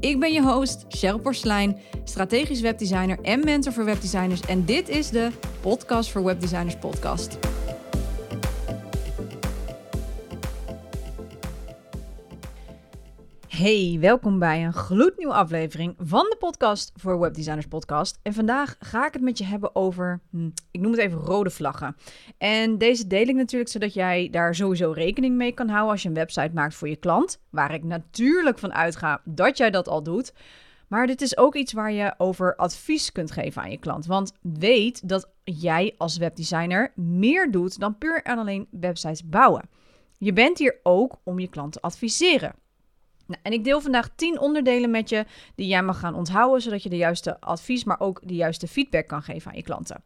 [0.00, 4.40] Ik ben je host, Cheryl Porslein, strategisch webdesigner en mentor voor webdesigners.
[4.40, 7.38] En dit is de Podcast voor Webdesigners podcast.
[13.60, 18.18] Hey, welkom bij een gloednieuwe aflevering van de podcast voor Webdesigners Podcast.
[18.22, 21.50] En vandaag ga ik het met je hebben over, hm, ik noem het even rode
[21.50, 21.96] vlaggen.
[22.38, 26.08] En deze deel ik natuurlijk zodat jij daar sowieso rekening mee kan houden als je
[26.08, 27.40] een website maakt voor je klant.
[27.50, 30.32] Waar ik natuurlijk van uitga dat jij dat al doet.
[30.88, 34.06] Maar dit is ook iets waar je over advies kunt geven aan je klant.
[34.06, 39.68] Want weet dat jij als webdesigner meer doet dan puur en alleen websites bouwen.
[40.18, 42.59] Je bent hier ook om je klant te adviseren.
[43.30, 46.82] Nou, en ik deel vandaag 10 onderdelen met je die jij mag gaan onthouden, zodat
[46.82, 50.02] je de juiste advies, maar ook de juiste feedback kan geven aan je klanten.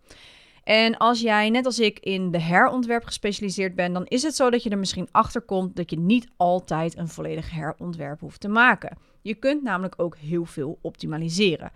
[0.64, 4.50] En als jij, net als ik, in de herontwerp gespecialiseerd bent, dan is het zo
[4.50, 8.48] dat je er misschien achter komt dat je niet altijd een volledig herontwerp hoeft te
[8.48, 8.98] maken.
[9.22, 11.72] Je kunt namelijk ook heel veel optimaliseren.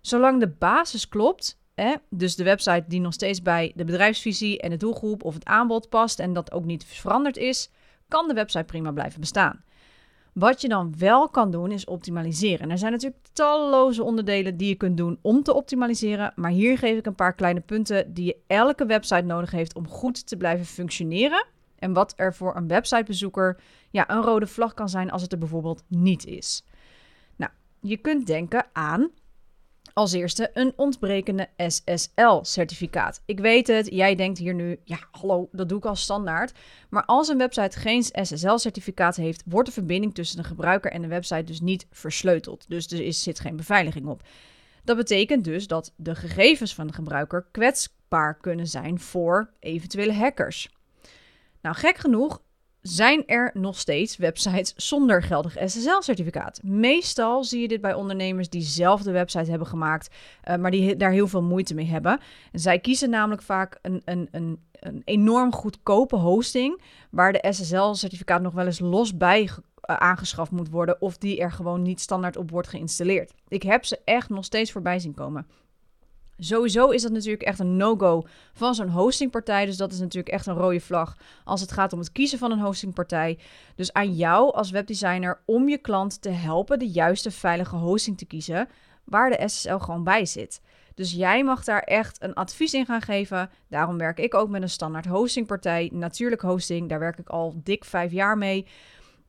[0.00, 4.70] Zolang de basis klopt, hè, dus de website die nog steeds bij de bedrijfsvisie en
[4.70, 7.70] de doelgroep of het aanbod past en dat ook niet veranderd is,
[8.08, 9.64] kan de website prima blijven bestaan.
[10.32, 12.70] Wat je dan wel kan doen is optimaliseren.
[12.70, 16.32] er zijn natuurlijk talloze onderdelen die je kunt doen om te optimaliseren.
[16.36, 20.26] Maar hier geef ik een paar kleine punten die elke website nodig heeft om goed
[20.26, 21.46] te blijven functioneren.
[21.78, 23.60] En wat er voor een websitebezoeker
[23.90, 26.64] ja, een rode vlag kan zijn als het er bijvoorbeeld niet is.
[27.36, 29.10] Nou, je kunt denken aan
[29.94, 33.22] als eerste een ontbrekende SSL-certificaat.
[33.24, 36.52] Ik weet het, jij denkt hier nu, ja, hallo, dat doe ik al standaard.
[36.88, 41.08] Maar als een website geen SSL-certificaat heeft, wordt de verbinding tussen de gebruiker en de
[41.08, 42.64] website dus niet versleuteld.
[42.68, 44.22] Dus er is, zit geen beveiliging op.
[44.84, 50.70] Dat betekent dus dat de gegevens van de gebruiker kwetsbaar kunnen zijn voor eventuele hackers.
[51.60, 52.42] Nou, gek genoeg
[52.82, 56.60] zijn er nog steeds websites zonder geldig SSL-certificaat.
[56.62, 60.14] Meestal zie je dit bij ondernemers die zelf de website hebben gemaakt,
[60.48, 62.20] uh, maar die daar heel veel moeite mee hebben.
[62.52, 68.52] zij kiezen namelijk vaak een, een, een, een enorm goedkope hosting, waar de SSL-certificaat nog
[68.52, 72.50] wel eens los bij uh, aangeschaft moet worden, of die er gewoon niet standaard op
[72.50, 73.32] wordt geïnstalleerd.
[73.48, 75.46] Ik heb ze echt nog steeds voorbij zien komen.
[76.38, 79.66] Sowieso is dat natuurlijk echt een no-go van zo'n hostingpartij.
[79.66, 82.50] Dus dat is natuurlijk echt een rode vlag als het gaat om het kiezen van
[82.50, 83.38] een hostingpartij.
[83.74, 88.24] Dus aan jou als webdesigner om je klant te helpen de juiste veilige hosting te
[88.24, 88.68] kiezen
[89.04, 90.60] waar de SSL gewoon bij zit.
[90.94, 93.50] Dus jij mag daar echt een advies in gaan geven.
[93.68, 95.90] Daarom werk ik ook met een standaard hostingpartij.
[95.92, 98.66] Natuurlijk hosting, daar werk ik al dik vijf jaar mee.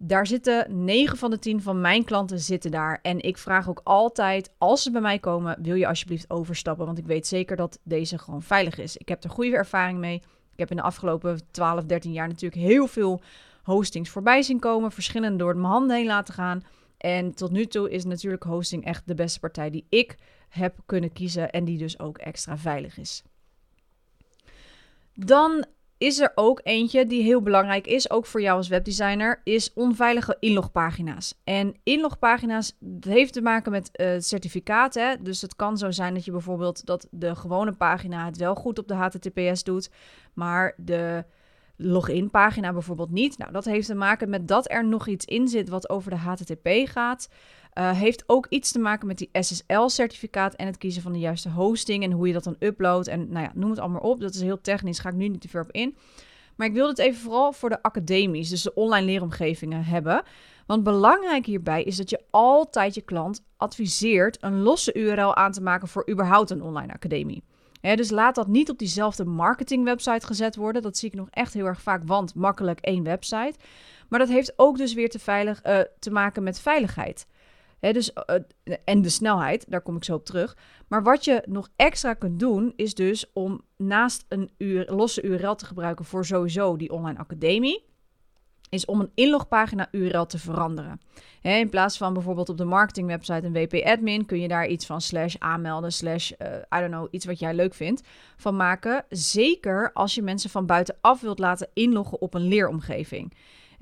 [0.06, 3.00] Daar zitten 9 van de 10 van mijn klanten zitten daar.
[3.02, 6.86] En ik vraag ook altijd, als ze bij mij komen, wil je alsjeblieft overstappen?
[6.86, 8.98] Want ik weet zeker dat deze gewoon veilig is.
[8.98, 10.16] Ik heb er goede ervaring mee.
[10.52, 13.22] Ik heb in de afgelopen 12, 13 jaar natuurlijk heel veel
[13.64, 14.92] hostings voorbij zien komen.
[14.92, 16.64] Verschillende door mijn handen heen laten gaan.
[16.98, 20.16] En tot nu toe is natuurlijk hosting echt de beste partij die ik
[20.50, 21.50] heb kunnen kiezen.
[21.50, 23.24] En die dus ook extra veilig is.
[25.14, 25.66] Dan
[26.04, 30.38] is er ook eentje die heel belangrijk is, ook voor jou als webdesigner, is onveilige
[30.40, 31.42] inlogpagina's.
[31.44, 35.24] En inlogpagina's heeft te maken met uh, certificaten.
[35.24, 38.80] Dus het kan zo zijn dat je bijvoorbeeld dat de gewone pagina het wel goed
[38.80, 39.90] op de HTTPS doet,
[40.34, 41.26] maar de
[41.78, 43.38] login pagina bijvoorbeeld niet.
[43.38, 46.18] Nou, dat heeft te maken met dat er nog iets in zit wat over de
[46.18, 47.30] HTTP gaat.
[47.78, 51.50] Uh, heeft ook iets te maken met die SSL-certificaat en het kiezen van de juiste
[51.50, 53.08] hosting en hoe je dat dan uploadt.
[53.08, 54.20] En nou ja, noem het allemaal op.
[54.20, 55.98] Dat is heel technisch, ga ik nu niet te ver op in.
[56.56, 60.24] Maar ik wil het even vooral voor de academies, dus de online leeromgevingen, hebben.
[60.66, 65.62] Want belangrijk hierbij is dat je altijd je klant adviseert een losse URL aan te
[65.62, 67.44] maken voor überhaupt een online academie.
[67.82, 70.82] dus laat dat niet op diezelfde marketingwebsite gezet worden.
[70.82, 73.54] Dat zie ik nog echt heel erg vaak, want makkelijk één website.
[74.10, 77.26] Maar dat heeft ook dus weer te, veilig, uh, te maken met veiligheid
[77.92, 80.58] dus, uh, en de snelheid, daar kom ik zo op terug.
[80.88, 85.56] Maar wat je nog extra kunt doen, is dus om naast een uur, losse URL
[85.56, 87.92] te gebruiken voor sowieso die online academie,
[88.70, 91.02] is om een inlogpagina URL te veranderen.
[91.42, 95.36] in plaats van bijvoorbeeld op de marketingwebsite een WP-admin, kun je daar iets van slash
[95.40, 98.02] aanmelden, slash, uh, I don't know, iets wat jij leuk vindt,
[98.38, 99.06] van maken.
[99.10, 103.34] Zeker als je mensen van buitenaf wilt laten inloggen op een leeromgeving.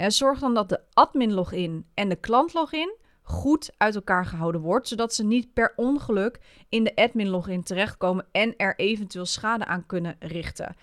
[0.07, 2.99] zorg dan dat de admin login en de klant login
[3.31, 6.39] goed uit elkaar gehouden wordt, zodat ze niet per ongeluk
[6.69, 10.75] in de admin login terechtkomen en er eventueel schade aan kunnen richten.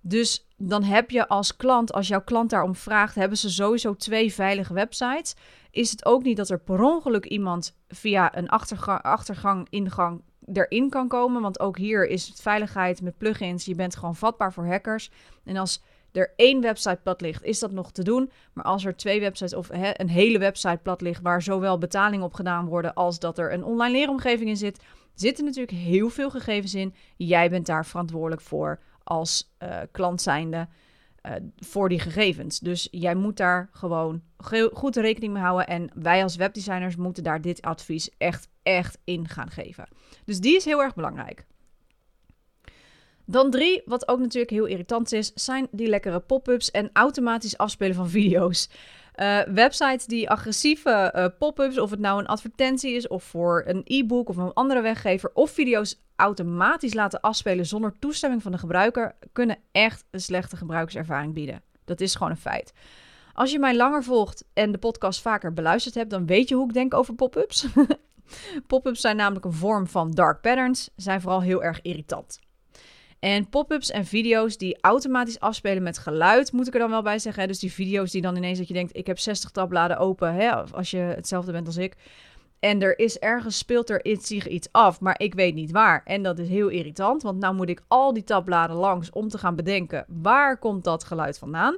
[0.00, 4.34] Dus dan heb je als klant, als jouw klant daarom vraagt, hebben ze sowieso twee
[4.34, 5.34] veilige websites.
[5.70, 10.22] Is het ook niet dat er per ongeluk iemand via een achtergang, achtergang ingang
[10.52, 11.42] erin kan komen?
[11.42, 13.64] Want ook hier is het veiligheid met plugins.
[13.64, 15.10] Je bent gewoon vatbaar voor hackers.
[15.44, 15.82] En als
[16.18, 18.30] er één website plat ligt, is dat nog te doen.
[18.52, 22.34] Maar als er twee websites of een hele website plat ligt, waar zowel betalingen op
[22.34, 24.80] gedaan worden als dat er een online leeromgeving in zit,
[25.14, 26.94] zitten natuurlijk heel veel gegevens in.
[27.16, 30.68] Jij bent daar verantwoordelijk voor als uh, klant zijnde
[31.22, 32.58] uh, voor die gegevens.
[32.58, 34.22] Dus jij moet daar gewoon
[34.72, 35.66] goed rekening mee houden.
[35.66, 39.88] En wij als webdesigners moeten daar dit advies echt, echt in gaan geven.
[40.24, 41.46] Dus die is heel erg belangrijk.
[43.30, 47.94] Dan drie, wat ook natuurlijk heel irritant is, zijn die lekkere pop-ups en automatisch afspelen
[47.94, 48.68] van video's.
[49.16, 53.82] Uh, websites die agressieve uh, pop-ups, of het nou een advertentie is of voor een
[53.84, 59.14] e-book of een andere weggever, of video's automatisch laten afspelen zonder toestemming van de gebruiker,
[59.32, 61.62] kunnen echt een slechte gebruikerservaring bieden.
[61.84, 62.72] Dat is gewoon een feit.
[63.32, 66.68] Als je mij langer volgt en de podcast vaker beluisterd hebt, dan weet je hoe
[66.68, 67.66] ik denk over pop-ups.
[68.66, 72.38] pop-ups zijn namelijk een vorm van dark patterns, zijn vooral heel erg irritant.
[73.18, 77.18] En pop-ups en video's die automatisch afspelen met geluid, moet ik er dan wel bij
[77.18, 77.48] zeggen.
[77.48, 80.50] Dus die video's die dan ineens dat je denkt, ik heb 60 tabbladen open, hè,
[80.50, 81.96] als je hetzelfde bent als ik.
[82.60, 86.02] En er is ergens speelt er zich iets af, maar ik weet niet waar.
[86.04, 89.38] En dat is heel irritant, want nou moet ik al die tabbladen langs om te
[89.38, 91.76] gaan bedenken waar komt dat geluid vandaan.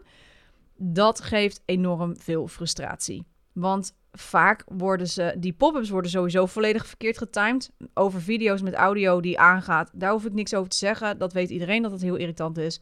[0.76, 3.24] Dat geeft enorm veel frustratie.
[3.52, 7.70] Want vaak worden ze, die pop-ups worden sowieso volledig verkeerd getimed.
[7.94, 11.18] Over video's met audio die aangaat, daar hoef ik niks over te zeggen.
[11.18, 12.80] Dat weet iedereen dat het heel irritant is.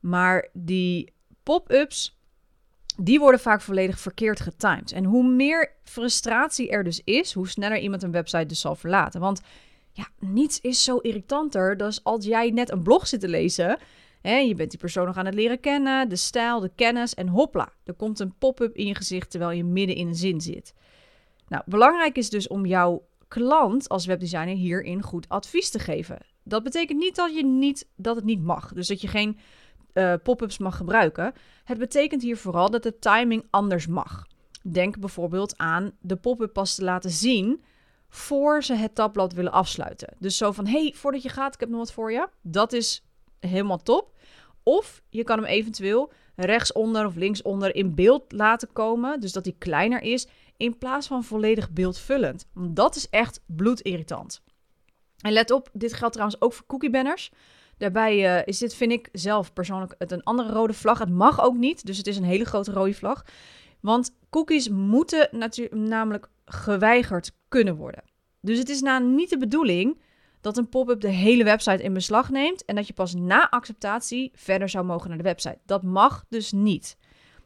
[0.00, 1.12] Maar die
[1.42, 2.18] pop-ups,
[2.96, 4.92] die worden vaak volledig verkeerd getimed.
[4.92, 9.20] En hoe meer frustratie er dus is, hoe sneller iemand een website dus zal verlaten.
[9.20, 9.40] Want
[9.92, 13.78] ja, niets is zo irritanter dan als jij net een blog zit te lezen
[14.22, 17.72] je bent die persoon nog aan het leren kennen, de stijl, de kennis en hopla,
[17.84, 20.74] er komt een pop-up in je gezicht terwijl je midden in een zin zit.
[21.48, 26.18] Nou, belangrijk is dus om jouw klant als webdesigner hierin goed advies te geven.
[26.42, 29.38] Dat betekent niet dat, je niet, dat het niet mag, dus dat je geen
[29.94, 31.32] uh, pop-ups mag gebruiken.
[31.64, 34.26] Het betekent hier vooral dat de timing anders mag.
[34.62, 37.62] Denk bijvoorbeeld aan de pop-up pas te laten zien
[38.08, 40.14] voor ze het tabblad willen afsluiten.
[40.18, 42.28] Dus zo van, hey, voordat je gaat, ik heb nog wat voor je.
[42.42, 43.04] Dat is
[43.46, 44.16] helemaal top.
[44.62, 49.20] Of je kan hem eventueel rechtsonder of linksonder in beeld laten komen.
[49.20, 50.26] Dus dat hij kleiner is.
[50.56, 52.46] In plaats van volledig beeldvullend.
[52.54, 54.42] Dat is echt bloedirritant.
[55.20, 57.30] En let op, dit geldt trouwens ook voor cookie banners.
[57.76, 60.98] Daarbij uh, is dit, vind ik zelf persoonlijk, het een andere rode vlag.
[60.98, 63.24] Het mag ook niet, dus het is een hele grote rode vlag.
[63.80, 68.04] Want cookies moeten natuurlijk namelijk geweigerd kunnen worden.
[68.40, 70.01] Dus het is nou niet de bedoeling
[70.42, 74.30] dat een pop-up de hele website in beslag neemt en dat je pas na acceptatie
[74.34, 75.58] verder zou mogen naar de website.
[75.66, 76.96] Dat mag dus niet.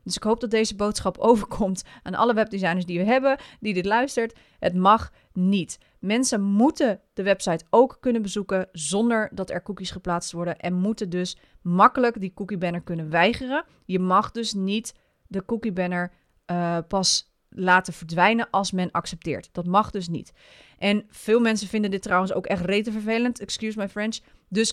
[0.03, 3.87] Dus ik hoop dat deze boodschap overkomt aan alle webdesigners die we hebben, die dit
[3.87, 4.39] luistert.
[4.59, 5.79] Het mag niet.
[5.99, 11.11] Mensen moeten de website ook kunnen bezoeken zonder dat er cookies geplaatst worden en moeten
[11.11, 13.65] dus makkelijk die cookie banner kunnen weigeren.
[13.85, 14.95] Je mag dus niet
[15.27, 16.13] de cookie banner
[16.51, 19.49] uh, pas laten verdwijnen als men accepteert.
[19.53, 20.33] Dat mag dus niet.
[20.79, 23.41] En veel mensen vinden dit trouwens ook echt rete vervelend.
[23.41, 24.19] Excuse my French.
[24.49, 24.73] Dus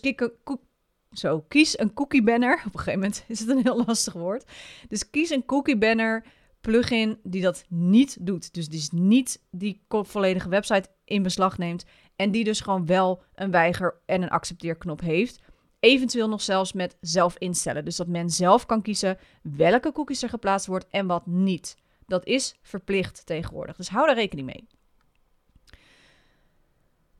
[1.11, 2.53] zo, kies een cookie banner.
[2.67, 4.45] Op een gegeven moment is het een heel lastig woord.
[4.87, 6.23] Dus kies een cookie banner
[6.61, 8.53] plugin die dat niet doet.
[8.53, 11.85] Dus die niet die volledige website in beslag neemt.
[12.15, 15.39] En die dus gewoon wel een weiger- en een accepteerknop heeft.
[15.79, 17.85] Eventueel nog zelfs met zelf instellen.
[17.85, 21.75] Dus dat men zelf kan kiezen welke cookies er geplaatst wordt en wat niet.
[22.07, 23.75] Dat is verplicht tegenwoordig.
[23.75, 24.67] Dus hou daar rekening mee.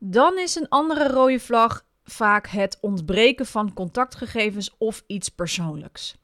[0.06, 6.16] Dan is een andere rode vlag vaak het ontbreken van contactgegevens of iets persoonlijks.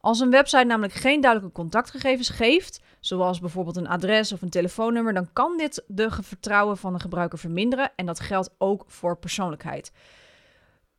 [0.00, 5.14] Als een website namelijk geen duidelijke contactgegevens geeft, zoals bijvoorbeeld een adres of een telefoonnummer,
[5.14, 9.92] dan kan dit de vertrouwen van de gebruiker verminderen en dat geldt ook voor persoonlijkheid.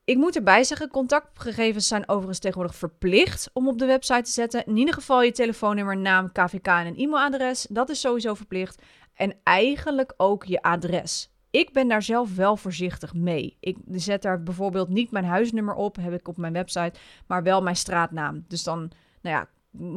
[0.03, 4.65] Ik moet erbij zeggen, contactgegevens zijn overigens tegenwoordig verplicht om op de website te zetten.
[4.65, 7.67] In ieder geval je telefoonnummer, naam, KVK en een e-mailadres.
[7.69, 8.81] Dat is sowieso verplicht.
[9.13, 11.29] En eigenlijk ook je adres.
[11.57, 13.57] Ik ben daar zelf wel voorzichtig mee.
[13.59, 17.61] Ik zet daar bijvoorbeeld niet mijn huisnummer op, heb ik op mijn website, maar wel
[17.61, 18.45] mijn straatnaam.
[18.47, 19.47] Dus dan, nou ja,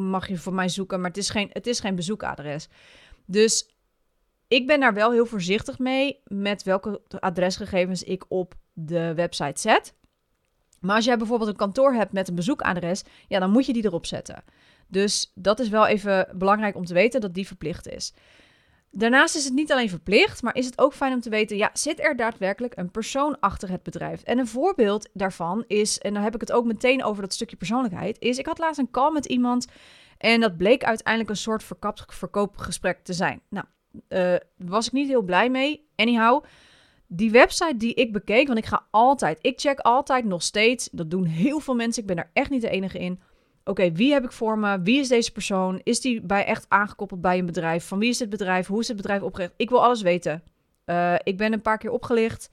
[0.01, 2.69] mag je voor mij zoeken, maar het is geen, het is geen bezoekadres.
[3.27, 3.77] Dus
[4.49, 9.95] ik ben daar wel heel voorzichtig mee met welke adresgegevens ik op de website zet.
[10.81, 13.85] Maar als jij bijvoorbeeld een kantoor hebt met een bezoekadres, ja, dan moet je die
[13.85, 14.45] erop zetten.
[14.87, 18.15] Dus dat is wel even belangrijk om te weten dat die verplicht is.
[18.93, 21.71] Daarnaast is het niet alleen verplicht, maar is het ook fijn om te weten, ja,
[21.73, 24.23] zit er daadwerkelijk een persoon achter het bedrijf?
[24.23, 27.57] En een voorbeeld daarvan is, en dan heb ik het ook meteen over dat stukje
[27.57, 29.67] persoonlijkheid, is ik had laatst een call met iemand
[30.19, 31.65] en dat bleek uiteindelijk een soort
[32.09, 33.41] verkoopgesprek te zijn.
[33.49, 33.67] Nou,
[34.09, 35.89] uh, was ik niet heel blij mee.
[35.97, 36.45] Anyhow,
[37.07, 41.11] die website die ik bekeek, want ik ga altijd, ik check altijd nog steeds, dat
[41.11, 43.21] doen heel veel mensen, ik ben er echt niet de enige in.
[43.71, 44.81] Oké, wie heb ik voor me?
[44.83, 45.81] Wie is deze persoon?
[45.83, 47.85] Is die bij echt aangekoppeld bij een bedrijf?
[47.85, 48.67] Van wie is dit bedrijf?
[48.67, 49.53] Hoe is het bedrijf opgericht?
[49.57, 50.43] Ik wil alles weten.
[50.87, 52.51] Uh, ik ben een paar keer opgelicht.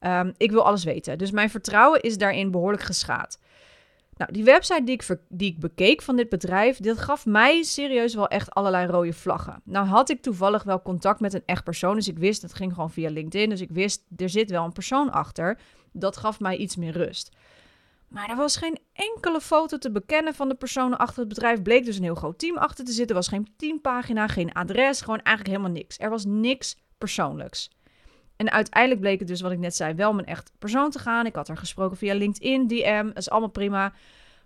[0.00, 1.18] Um, ik wil alles weten.
[1.18, 3.38] Dus mijn vertrouwen is daarin behoorlijk geschaad.
[4.16, 8.14] Nou, die website die ik, die ik bekeek van dit bedrijf, dit gaf mij serieus
[8.14, 9.60] wel echt allerlei rode vlaggen.
[9.64, 12.74] Nou had ik toevallig wel contact met een echt persoon, dus ik wist, het ging
[12.74, 15.58] gewoon via LinkedIn, dus ik wist, er zit wel een persoon achter.
[15.92, 17.36] Dat gaf mij iets meer rust.
[18.08, 21.62] Maar er was geen enkele foto te bekennen van de personen achter het bedrijf.
[21.62, 23.16] Bleek dus een heel groot team achter te zitten.
[23.16, 25.98] Was geen teampagina, geen adres, gewoon eigenlijk helemaal niks.
[25.98, 27.70] Er was niks persoonlijks.
[28.36, 31.26] En uiteindelijk bleek het dus, wat ik net zei, wel mijn echt persoon te gaan.
[31.26, 33.92] Ik had er gesproken via LinkedIn, DM, dat is allemaal prima.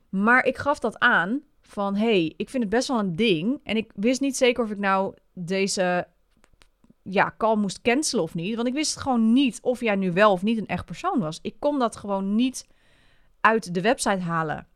[0.09, 3.61] Maar ik gaf dat aan van, hey, ik vind het best wel een ding.
[3.65, 6.07] En ik wist niet zeker of ik nou deze
[7.03, 8.55] ja, call moest cancelen of niet.
[8.55, 11.39] Want ik wist gewoon niet of jij nu wel of niet een echt persoon was.
[11.43, 12.67] Ik kon dat gewoon niet
[13.41, 14.67] uit de website halen.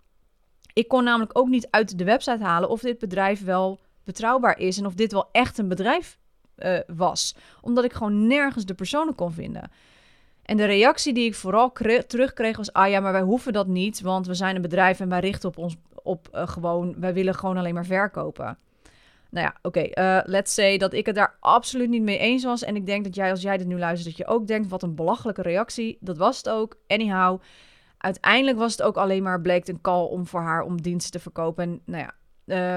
[0.73, 4.79] Ik kon namelijk ook niet uit de website halen of dit bedrijf wel betrouwbaar is
[4.79, 6.19] en of dit wel echt een bedrijf
[6.59, 7.37] uh, was.
[7.61, 9.71] Omdat ik gewoon nergens de personen kon vinden.
[10.43, 11.73] En de reactie die ik vooral
[12.07, 15.09] terugkreeg was: ah ja, maar wij hoeven dat niet, want we zijn een bedrijf en
[15.09, 18.59] wij richten op ons op uh, gewoon, wij willen gewoon alleen maar verkopen.
[19.31, 22.63] Nou ja, oké, uh, let's say dat ik het daar absoluut niet mee eens was.
[22.63, 24.83] En ik denk dat jij, als jij dit nu luistert, dat je ook denkt: wat
[24.83, 25.99] een belachelijke reactie.
[26.01, 26.77] Dat was het ook.
[26.87, 27.41] Anyhow,
[28.05, 31.19] uiteindelijk was het ook alleen maar bleek een call om voor haar om diensten te
[31.19, 31.65] verkopen.
[31.65, 32.15] En nou ja,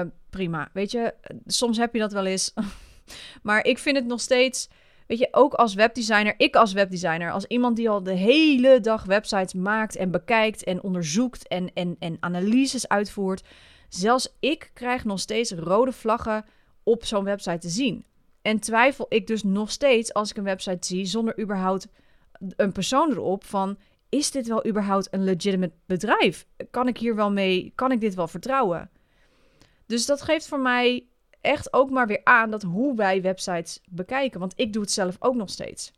[0.00, 0.68] uh, prima.
[0.72, 1.14] Weet je,
[1.46, 2.54] soms heb je dat wel eens.
[3.42, 4.68] maar ik vind het nog steeds,
[5.06, 9.04] weet je, ook als webdesigner, ik als webdesigner, als iemand die al de hele dag
[9.04, 13.44] websites maakt en bekijkt en onderzoekt en, en, en analyses uitvoert,
[13.88, 16.44] zelfs ik krijg nog steeds rode vlaggen
[16.82, 18.04] op zo'n website te zien.
[18.42, 21.88] En twijfel ik dus nog steeds als ik een website zie zonder überhaupt
[22.56, 26.46] een persoon erop van is dit wel überhaupt een legitimate bedrijf?
[26.70, 28.90] Kan ik hier wel mee, kan ik dit wel vertrouwen?
[29.86, 31.06] Dus dat geeft voor mij
[31.40, 34.40] echt ook maar weer aan dat hoe wij websites bekijken.
[34.40, 35.92] Want ik doe het zelf ook nog steeds.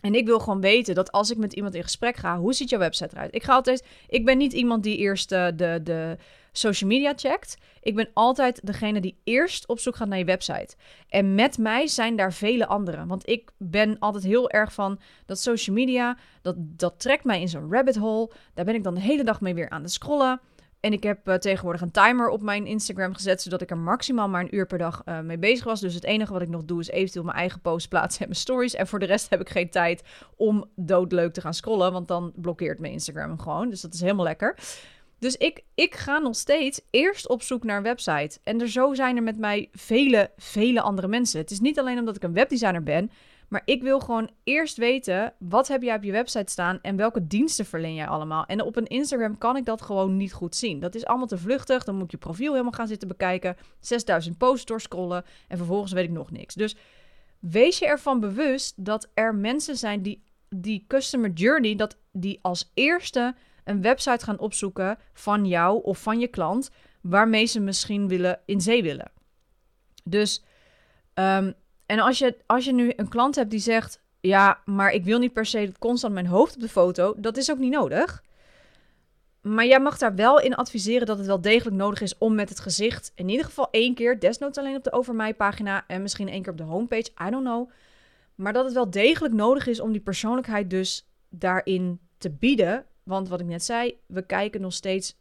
[0.00, 2.70] En ik wil gewoon weten dat als ik met iemand in gesprek ga, hoe ziet
[2.70, 3.34] jouw website eruit?
[3.34, 6.16] Ik ga altijd, ik ben niet iemand die eerst de, de, de
[6.58, 7.56] social media checkt.
[7.80, 10.76] Ik ben altijd degene die eerst op zoek gaat naar je website.
[11.08, 13.06] En met mij zijn daar vele anderen.
[13.06, 17.48] Want ik ben altijd heel erg van dat social media, dat, dat trekt mij in
[17.48, 18.30] zo'n rabbit hole.
[18.54, 20.40] Daar ben ik dan de hele dag mee weer aan het scrollen.
[20.80, 24.28] En ik heb uh, tegenwoordig een timer op mijn Instagram gezet, zodat ik er maximaal
[24.28, 25.80] maar een uur per dag uh, mee bezig was.
[25.80, 28.40] Dus het enige wat ik nog doe is eventueel mijn eigen post plaatsen en mijn
[28.40, 28.74] stories.
[28.74, 30.02] En voor de rest heb ik geen tijd
[30.36, 33.70] om doodleuk te gaan scrollen, want dan blokkeert mijn Instagram hem gewoon.
[33.70, 34.58] Dus dat is helemaal lekker.
[35.18, 38.38] Dus ik, ik ga nog steeds eerst op zoek naar een website.
[38.42, 41.40] En er zo zijn er met mij vele, vele andere mensen.
[41.40, 43.10] Het is niet alleen omdat ik een webdesigner ben,
[43.48, 47.26] maar ik wil gewoon eerst weten, wat heb jij op je website staan en welke
[47.26, 48.46] diensten verleen jij allemaal?
[48.46, 50.80] En op een Instagram kan ik dat gewoon niet goed zien.
[50.80, 51.84] Dat is allemaal te vluchtig.
[51.84, 53.56] Dan moet je profiel helemaal gaan zitten bekijken.
[53.80, 56.54] 6000 posts doorscrollen en vervolgens weet ik nog niks.
[56.54, 56.76] Dus
[57.38, 62.70] wees je ervan bewust dat er mensen zijn die die customer journey, dat die als
[62.74, 63.34] eerste
[63.66, 66.70] een website gaan opzoeken van jou of van je klant,
[67.00, 69.10] waarmee ze misschien willen in zee willen.
[70.04, 70.44] Dus,
[71.14, 71.54] um,
[71.86, 75.18] en als je, als je nu een klant hebt die zegt, ja, maar ik wil
[75.18, 78.24] niet per se constant mijn hoofd op de foto, dat is ook niet nodig.
[79.40, 82.48] Maar jij mag daar wel in adviseren dat het wel degelijk nodig is om met
[82.48, 86.02] het gezicht, in ieder geval één keer, desnoods alleen op de Over Mij pagina en
[86.02, 87.70] misschien één keer op de homepage, I don't know.
[88.34, 93.28] Maar dat het wel degelijk nodig is om die persoonlijkheid dus daarin te bieden, want
[93.28, 95.16] wat ik net zei, we kijken nog steeds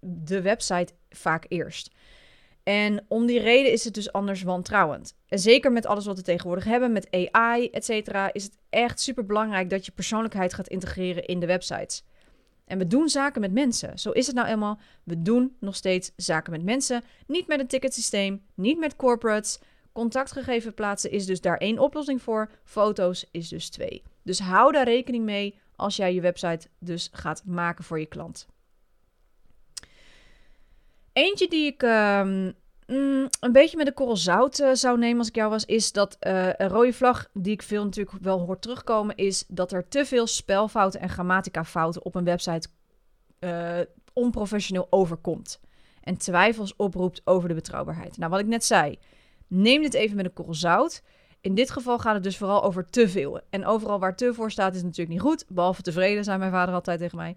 [0.00, 1.90] de website vaak eerst.
[2.62, 5.16] En om die reden is het dus anders wantrouwend.
[5.28, 9.00] En zeker met alles wat we tegenwoordig hebben, met AI, et cetera, is het echt
[9.00, 12.04] super belangrijk dat je persoonlijkheid gaat integreren in de websites.
[12.64, 13.98] En we doen zaken met mensen.
[13.98, 14.78] Zo is het nou eenmaal.
[15.04, 17.02] We doen nog steeds zaken met mensen.
[17.26, 19.58] Niet met een ticketsysteem, niet met corporates.
[19.92, 22.50] Contactgegeven plaatsen is dus daar één oplossing voor.
[22.64, 24.02] Foto's is dus twee.
[24.22, 28.46] Dus hou daar rekening mee als jij je website dus gaat maken voor je klant.
[31.12, 32.54] Eentje die ik um,
[32.86, 36.16] een beetje met de korrel zout uh, zou nemen als ik jou was, is dat
[36.20, 40.04] uh, een rode vlag die ik veel natuurlijk wel hoor terugkomen, is dat er te
[40.04, 42.68] veel spelfouten en grammatica-fouten op een website
[43.40, 43.78] uh,
[44.12, 45.60] onprofessioneel overkomt.
[46.00, 48.18] En twijfels oproept over de betrouwbaarheid.
[48.18, 48.98] Nou, wat ik net zei,
[49.46, 51.02] neem dit even met een korrel zout.
[51.46, 53.40] In dit geval gaat het dus vooral over te veel.
[53.50, 55.44] En overal waar te voor staat is natuurlijk niet goed.
[55.48, 57.36] Behalve tevreden, zei mijn vader altijd tegen mij.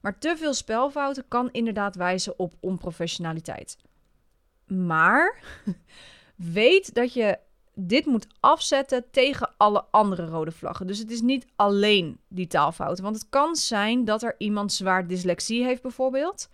[0.00, 3.76] Maar te veel spelfouten kan inderdaad wijzen op onprofessionaliteit.
[4.66, 5.42] Maar
[6.58, 7.38] weet dat je
[7.74, 10.86] dit moet afzetten tegen alle andere rode vlaggen.
[10.86, 13.04] Dus het is niet alleen die taalfouten.
[13.04, 16.48] Want het kan zijn dat er iemand zwaar dyslexie heeft, bijvoorbeeld.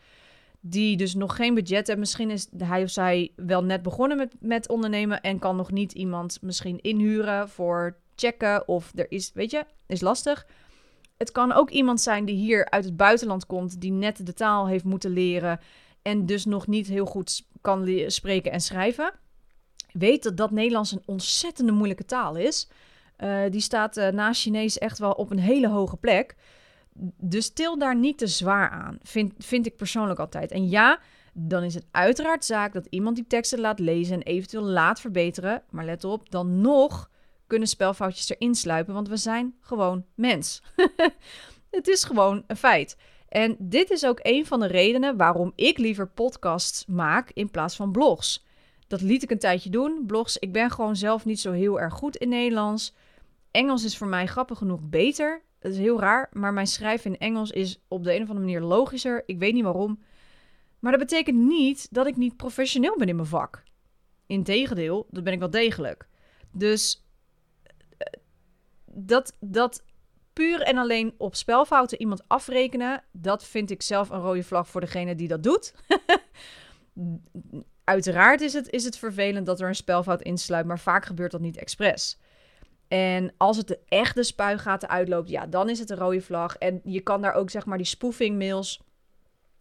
[0.65, 1.99] Die dus nog geen budget heeft.
[1.99, 5.21] Misschien is hij of zij wel net begonnen met, met ondernemen.
[5.21, 8.69] En kan nog niet iemand misschien inhuren voor checken.
[8.69, 10.47] Of er is, weet je, is lastig.
[11.17, 13.81] Het kan ook iemand zijn die hier uit het buitenland komt.
[13.81, 15.61] Die net de taal heeft moeten leren.
[16.03, 19.13] En dus nog niet heel goed kan spreken en schrijven
[19.93, 22.69] weet dat dat Nederlands een ontzettende moeilijke taal is.
[23.19, 26.37] Uh, die staat uh, na Chinees echt wel op een hele hoge plek.
[27.21, 30.51] Dus til daar niet te zwaar aan, vind, vind ik persoonlijk altijd.
[30.51, 31.01] En ja,
[31.33, 35.63] dan is het uiteraard zaak dat iemand die teksten laat lezen en eventueel laat verbeteren.
[35.71, 37.11] Maar let op, dan nog
[37.47, 40.63] kunnen spelfoutjes erin sluipen, want we zijn gewoon mens.
[41.71, 42.97] het is gewoon een feit.
[43.29, 47.77] En dit is ook een van de redenen waarom ik liever podcasts maak in plaats
[47.77, 48.47] van blogs.
[48.87, 50.05] Dat liet ik een tijdje doen.
[50.07, 52.95] Blogs, ik ben gewoon zelf niet zo heel erg goed in Nederlands.
[53.51, 55.43] Engels is voor mij grappig genoeg beter.
[55.63, 58.47] Dat is heel raar, maar mijn schrijven in Engels is op de een of andere
[58.47, 59.23] manier logischer.
[59.27, 60.03] Ik weet niet waarom.
[60.79, 63.63] Maar dat betekent niet dat ik niet professioneel ben in mijn vak.
[64.27, 66.09] Integendeel, dat ben ik wel degelijk.
[66.53, 67.07] Dus
[67.97, 68.21] eh,
[68.87, 69.85] dat, dat
[70.33, 74.81] puur en alleen op spelfouten iemand afrekenen, dat vind ik zelf een rode vlag voor
[74.81, 75.75] degene die dat doet.
[77.85, 81.41] Uiteraard is het, is het vervelend dat er een spelfout insluit, maar vaak gebeurt dat
[81.41, 82.19] niet expres.
[82.93, 86.57] En als het de echte spuigaten uitloopt, ja, dan is het een rode vlag.
[86.57, 88.83] En je kan daar ook zeg maar die spoofing mails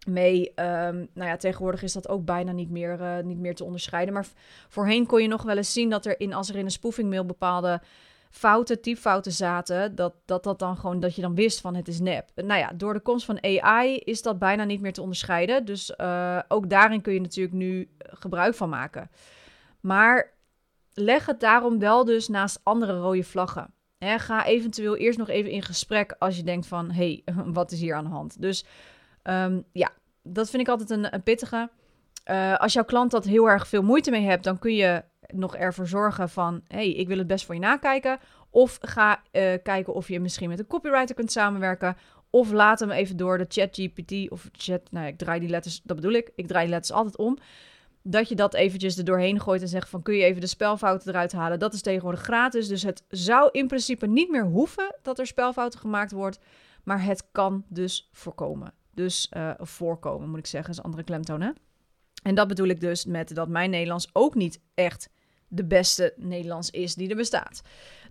[0.08, 0.48] mee.
[0.48, 4.14] Um, nou ja, tegenwoordig is dat ook bijna niet meer, uh, niet meer te onderscheiden.
[4.14, 4.28] Maar
[4.68, 7.10] voorheen kon je nog wel eens zien dat er in, als er in een spoofing
[7.10, 7.82] mail bepaalde
[8.30, 12.00] fouten, typfouten zaten, dat, dat dat dan gewoon, dat je dan wist van het is
[12.00, 12.30] nep.
[12.36, 15.65] Nou ja, door de komst van AI is dat bijna niet meer te onderscheiden.
[15.65, 19.10] Dus uh, ook daarin kun je natuurlijk nu gebruik van maken.
[19.80, 20.39] Maar
[20.93, 23.73] leg het daarom wel dus naast andere rode vlaggen.
[23.99, 27.80] Ga eventueel eerst nog even in gesprek als je denkt van, hé, hey, wat is
[27.80, 28.41] hier aan de hand?
[28.41, 28.65] Dus
[29.23, 29.91] um, ja,
[30.23, 31.69] dat vind ik altijd een, pittige.
[32.32, 35.56] Uh, als jouw klant dat heel erg veel moeite mee hebt, dan kun je nog
[35.56, 36.62] ervoor zorgen van...
[36.67, 38.19] hey, ik wil het best voor je nakijken.
[38.49, 41.97] Of ga uh, kijken of je misschien met een copywriter kunt samenwerken.
[42.30, 44.82] Of laat hem even door de chat GPT of chat...
[44.91, 46.32] Nou, ik draai die letters, dat bedoel ik.
[46.36, 47.38] Ik draai die letters altijd om.
[48.04, 50.02] Dat je dat eventjes er doorheen gooit en zegt van...
[50.02, 51.60] kun je even de spelfouten eruit halen?
[51.60, 52.68] Dat is tegenwoordig gratis.
[52.68, 56.40] Dus het zou in principe niet meer hoeven dat er spelfouten gemaakt wordt.
[56.84, 58.74] Maar het kan dus voorkomen.
[58.94, 61.52] Dus uh, voorkomen, moet ik zeggen, is andere klemtoon, hè?
[62.24, 65.10] En dat bedoel ik dus met dat mijn Nederlands ook niet echt
[65.48, 67.62] de beste Nederlands is die er bestaat.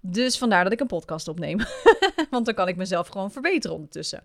[0.01, 1.59] Dus vandaar dat ik een podcast opneem.
[2.31, 4.25] Want dan kan ik mezelf gewoon verbeteren ondertussen.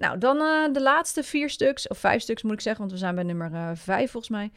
[0.00, 2.98] Nou, dan uh, de laatste vier stuks, of vijf stuks moet ik zeggen, want we
[2.98, 4.50] zijn bij nummer uh, vijf volgens mij.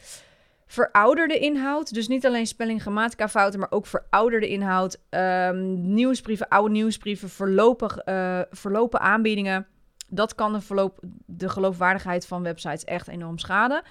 [0.66, 5.00] Verouderde inhoud, dus niet alleen spelling, grammatica fouten, maar ook verouderde inhoud.
[5.10, 8.42] Um, nieuwsbrieven, oude nieuwsbrieven, voorlopig, uh,
[8.90, 9.68] aanbiedingen.
[10.08, 13.82] Dat kan de, verloop, de geloofwaardigheid van websites echt enorm schaden.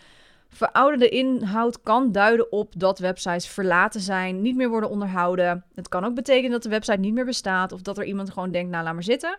[0.48, 5.64] Verouderde inhoud kan duiden op dat websites verlaten zijn, niet meer worden onderhouden.
[5.74, 8.50] Het kan ook betekenen dat de website niet meer bestaat of dat er iemand gewoon
[8.50, 9.38] denkt, nou laat maar zitten.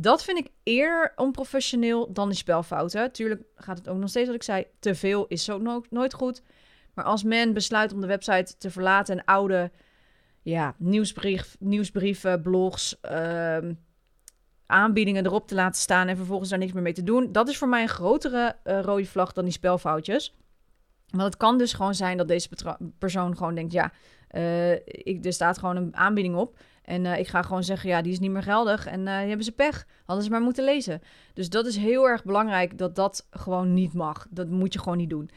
[0.00, 3.12] Dat vind ik eerder onprofessioneel dan die spelfouten.
[3.12, 6.42] Tuurlijk gaat het ook nog steeds, wat ik zei, te veel is ook nooit goed.
[6.94, 9.70] Maar als men besluit om de website te verlaten en oude
[10.42, 13.58] ja, nieuwsbrief, nieuwsbrieven, blogs, uh,
[14.66, 17.58] aanbiedingen erop te laten staan en vervolgens daar niks meer mee te doen, dat is
[17.58, 20.36] voor mij een grotere uh, rode vlag dan die spelfoutjes.
[21.10, 22.48] Want het kan dus gewoon zijn dat deze
[22.98, 23.92] persoon gewoon denkt: ja,
[24.30, 26.58] uh, ik, er staat gewoon een aanbieding op.
[26.88, 28.86] En uh, ik ga gewoon zeggen: ja, die is niet meer geldig.
[28.86, 29.86] En uh, die hebben ze pech.
[30.04, 31.02] Hadden ze maar moeten lezen.
[31.34, 34.26] Dus dat is heel erg belangrijk dat dat gewoon niet mag.
[34.30, 35.30] Dat moet je gewoon niet doen.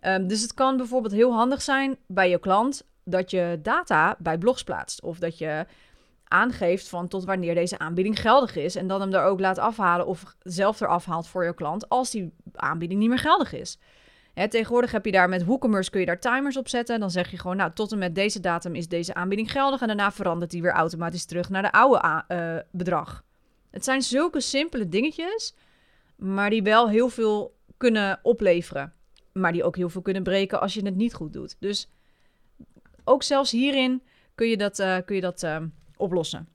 [0.00, 4.38] um, dus het kan bijvoorbeeld heel handig zijn bij je klant dat je data bij
[4.38, 5.02] blogs plaatst.
[5.02, 5.66] Of dat je
[6.24, 8.76] aangeeft van tot wanneer deze aanbieding geldig is.
[8.76, 12.10] En dan hem er ook laat afhalen of zelf eraf haalt voor je klant als
[12.10, 13.78] die aanbieding niet meer geldig is.
[14.34, 17.00] Tegenwoordig heb je daar met WooCommerce kun je daar timers op zetten.
[17.00, 19.80] Dan zeg je gewoon, nou, tot en met deze datum is deze aanbieding geldig.
[19.80, 23.24] En daarna verandert die weer automatisch terug naar de oude uh, bedrag.
[23.70, 25.54] Het zijn zulke simpele dingetjes,
[26.16, 28.92] maar die wel heel veel kunnen opleveren.
[29.32, 31.56] Maar die ook heel veel kunnen breken als je het niet goed doet.
[31.58, 31.88] Dus
[33.04, 34.02] ook zelfs hierin
[34.34, 35.56] kun je dat, uh, kun je dat uh,
[35.96, 36.48] oplossen.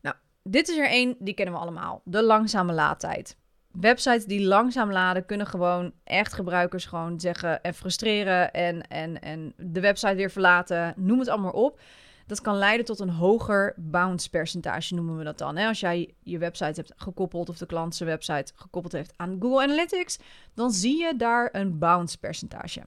[0.00, 2.02] Nou, dit is er één, die kennen we allemaal.
[2.04, 3.36] De langzame laadtijd
[3.80, 9.52] websites die langzaam laden kunnen gewoon echt gebruikers gewoon zeggen en frustreren en, en, en
[9.56, 10.94] de website weer verlaten.
[10.96, 11.80] Noem het allemaal op.
[12.26, 15.56] Dat kan leiden tot een hoger bounce percentage, noemen we dat dan.
[15.56, 19.62] Als jij je website hebt gekoppeld of de klant zijn website gekoppeld heeft aan Google
[19.62, 20.18] Analytics,
[20.54, 22.82] dan zie je daar een bounce percentage.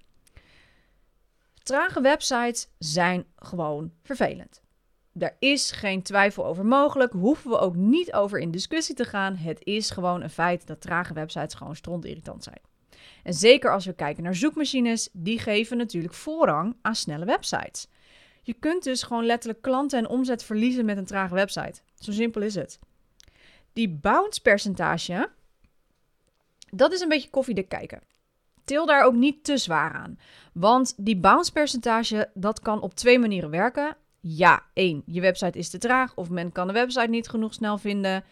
[1.63, 4.61] Trage websites zijn gewoon vervelend.
[5.17, 7.13] Daar is geen twijfel over mogelijk.
[7.13, 9.35] Hoeven we ook niet over in discussie te gaan.
[9.35, 12.59] Het is gewoon een feit dat trage websites gewoon strondirritant zijn.
[13.23, 17.87] En zeker als we kijken naar zoekmachines, die geven natuurlijk voorrang aan snelle websites.
[18.41, 21.81] Je kunt dus gewoon letterlijk klanten en omzet verliezen met een trage website.
[21.99, 22.79] Zo simpel is het.
[23.73, 25.29] Die bounce percentage,
[26.71, 28.01] dat is een beetje koffiedik kijken.
[28.63, 30.19] Til daar ook niet te zwaar aan.
[30.53, 33.97] Want die bounce percentage, dat kan op twee manieren werken.
[34.19, 37.77] Ja, één, je website is te traag of men kan de website niet genoeg snel
[37.77, 38.23] vinden.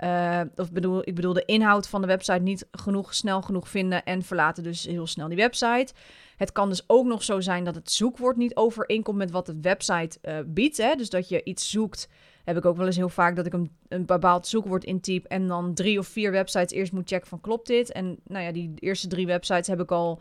[0.00, 4.04] Uh, of bedoel, ik bedoel de inhoud van de website niet genoeg snel genoeg vinden
[4.04, 5.92] en verlaten dus heel snel die website.
[6.36, 9.58] Het kan dus ook nog zo zijn dat het zoekwoord niet overeenkomt met wat de
[9.60, 10.76] website uh, biedt.
[10.76, 10.94] Hè?
[10.94, 12.08] Dus dat je iets zoekt.
[12.44, 15.46] Heb ik ook wel eens heel vaak dat ik een, een bepaald zoekwoord intyp en
[15.46, 17.92] dan drie of vier websites eerst moet checken van klopt dit.
[17.92, 20.20] En nou ja, die eerste drie websites heb ik al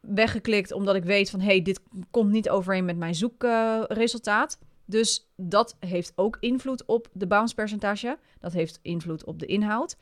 [0.00, 1.80] weggeklikt omdat ik weet van hey, dit
[2.10, 4.58] komt niet overeen met mijn zoekresultaat.
[4.84, 8.18] dus dat heeft ook invloed op de bounce percentage.
[8.40, 9.96] Dat heeft invloed op de inhoud.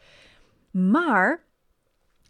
[0.71, 1.45] Maar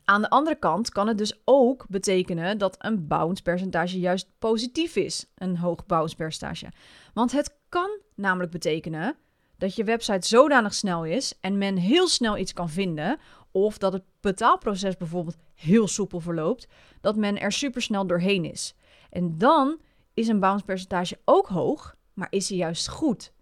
[0.04, 4.96] aan de andere kant kan het dus ook betekenen dat een bounce percentage juist positief
[4.96, 6.66] is, een hoog bounce percentage.
[7.14, 9.16] Want het kan namelijk betekenen
[9.58, 13.18] dat je website zodanig snel is en men heel snel iets kan vinden,
[13.50, 16.68] of dat het betaalproces bijvoorbeeld heel soepel verloopt,
[17.00, 18.74] dat men er supersnel doorheen is.
[19.10, 19.80] En dan
[20.14, 23.32] is een bounce percentage ook hoog, maar is hij juist goed.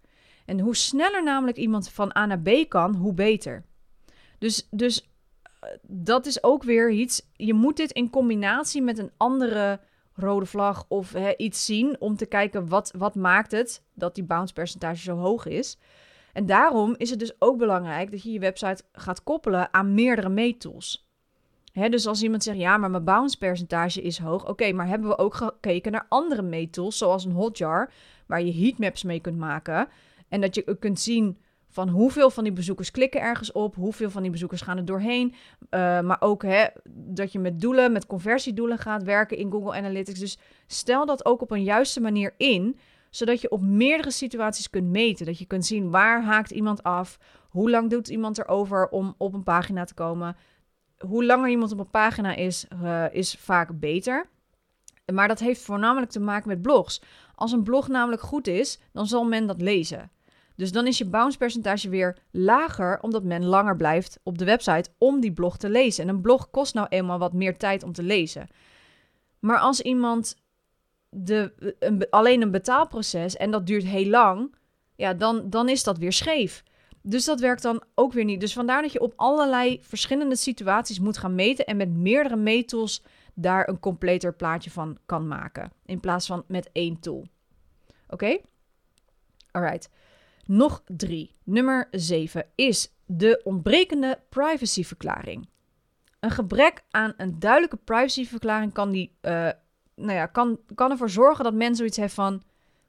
[0.45, 3.65] En hoe sneller namelijk iemand van A naar B kan, hoe beter.
[4.37, 5.09] Dus, dus
[5.81, 7.29] dat is ook weer iets.
[7.33, 9.79] Je moet dit in combinatie met een andere
[10.13, 14.23] rode vlag of hè, iets zien om te kijken wat, wat maakt het dat die
[14.23, 15.77] bounce percentage zo hoog is.
[16.33, 20.29] En daarom is het dus ook belangrijk dat je je website gaat koppelen aan meerdere
[20.29, 21.04] meettools.
[21.75, 24.47] Dus als iemand zegt, ja, maar mijn bounce percentage is hoog.
[24.47, 27.91] Oké, maar hebben we ook gekeken naar andere meettools, zoals een hotjar,
[28.25, 29.87] waar je heatmaps mee kunt maken.
[30.29, 31.37] En dat je kunt zien
[31.69, 35.29] van hoeveel van die bezoekers klikken ergens op, hoeveel van die bezoekers gaan er doorheen.
[35.29, 36.45] Uh, maar ook
[36.93, 40.19] dat je met doelen, met conversiedoelen gaat werken in Google Analytics.
[40.19, 42.77] Dus stel dat ook op een juiste manier in,
[43.09, 45.25] zodat je op meerdere situaties kunt meten.
[45.25, 49.33] Dat je kunt zien waar haakt iemand af, hoe lang doet iemand erover om op
[49.33, 50.35] een pagina te komen.
[50.97, 54.29] Hoe langer iemand op een pagina is, uh, is vaak beter.
[55.13, 57.01] Maar dat heeft voornamelijk te maken met blogs.
[57.35, 60.11] Als een blog namelijk goed is, dan zal men dat lezen.
[60.55, 64.89] Dus dan is je bounce percentage weer lager, omdat men langer blijft op de website
[64.97, 66.03] om die blog te lezen.
[66.03, 68.47] En een blog kost nou eenmaal wat meer tijd om te lezen.
[69.39, 70.35] Maar als iemand
[71.09, 74.55] de, een, alleen een betaalproces en dat duurt heel lang,
[74.95, 76.63] ja, dan, dan is dat weer scheef.
[77.07, 78.39] Dus dat werkt dan ook weer niet.
[78.39, 83.03] Dus vandaar dat je op allerlei verschillende situaties moet gaan meten en met meerdere meettools
[83.33, 85.71] daar een completer plaatje van kan maken.
[85.85, 87.25] In plaats van met één tool.
[88.09, 88.13] Oké?
[88.13, 88.41] Okay?
[89.51, 89.89] Alright.
[90.45, 91.35] Nog drie.
[91.43, 95.49] Nummer 7 is de ontbrekende privacyverklaring.
[96.19, 99.49] Een gebrek aan een duidelijke privacyverklaring kan, die, uh,
[99.95, 102.43] nou ja, kan, kan ervoor zorgen dat men zoiets heeft van: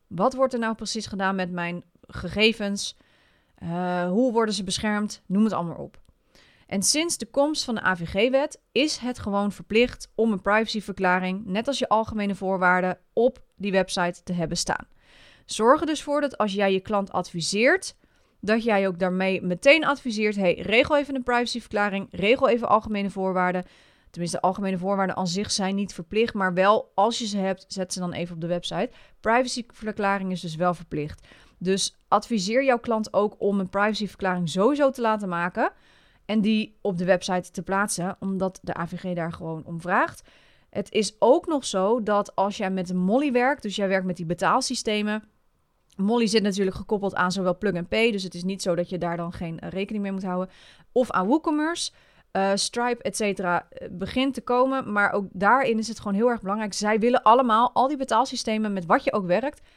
[0.06, 2.96] wat wordt er nou precies gedaan met mijn gegevens?
[3.62, 5.22] Uh, hoe worden ze beschermd?
[5.26, 6.00] Noem het allemaal op.
[6.66, 11.66] En sinds de komst van de AVG-wet is het gewoon verplicht om een privacyverklaring, net
[11.66, 14.86] als je algemene voorwaarden, op die website te hebben staan.
[15.44, 17.96] Zorg er dus voor dat als jij je klant adviseert,
[18.40, 23.64] dat jij ook daarmee meteen adviseert: hey, regel even een privacyverklaring, regel even algemene voorwaarden.
[24.10, 27.64] Tenminste, de algemene voorwaarden aan zich zijn niet verplicht, maar wel als je ze hebt,
[27.68, 28.90] zet ze dan even op de website.
[29.20, 31.26] Privacyverklaring is dus wel verplicht.
[31.58, 35.72] Dus adviseer jouw klant ook om een privacyverklaring sowieso te laten maken
[36.24, 40.22] en die op de website te plaatsen, omdat de AVG daar gewoon om vraagt.
[40.70, 44.06] Het is ook nog zo dat als jij met een Molly werkt, dus jij werkt
[44.06, 45.22] met die betaalsystemen,
[45.96, 48.88] Molly zit natuurlijk gekoppeld aan zowel Plug and Pay, dus het is niet zo dat
[48.88, 50.54] je daar dan geen eh, rekening mee moet houden.
[50.92, 51.92] Of aan WooCommerce,
[52.32, 54.92] uh, Stripe, et cetera, eh, begint te komen.
[54.92, 56.72] Maar ook daarin is het gewoon heel erg belangrijk.
[56.72, 59.68] Zij willen allemaal, al die betaalsystemen met wat je ook werkt,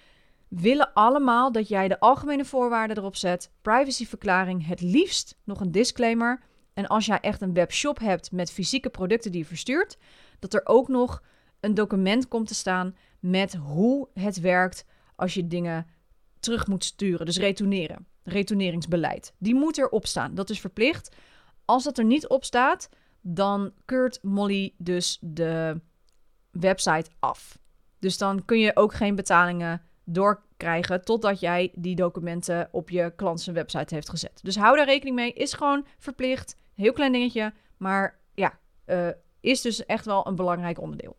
[0.49, 3.51] willen allemaal dat jij de algemene voorwaarden erop zet.
[3.61, 6.41] Privacyverklaring, het liefst nog een disclaimer.
[6.73, 9.97] En als jij echt een webshop hebt met fysieke producten die je verstuurt,
[10.39, 11.23] dat er ook nog
[11.59, 14.85] een document komt te staan met hoe het werkt
[15.15, 15.87] als je dingen
[16.39, 17.25] terug moet sturen.
[17.25, 18.07] Dus retourneren.
[18.23, 19.33] Retourneringsbeleid.
[19.37, 20.35] Die moet erop staan.
[20.35, 21.15] Dat is verplicht.
[21.65, 22.89] als dat er niet op staat,
[23.21, 25.81] dan keurt Molly dus de
[26.51, 27.57] website af.
[27.99, 29.81] Dus dan kun je ook geen betalingen
[30.13, 34.39] doorkrijgen totdat jij die documenten op je klant website heeft gezet.
[34.43, 35.33] Dus hou daar rekening mee.
[35.33, 36.55] Is gewoon verplicht.
[36.75, 37.53] Heel klein dingetje.
[37.77, 41.17] Maar ja, uh, is dus echt wel een belangrijk onderdeel.